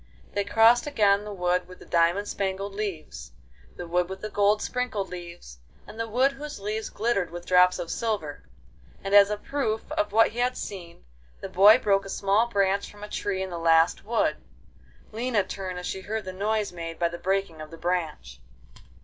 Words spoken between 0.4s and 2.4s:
crossed again the wood with the diamond